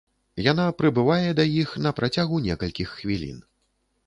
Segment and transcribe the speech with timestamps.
[0.51, 3.39] Яна прыбывае да іх на працягу некалькіх хвілін.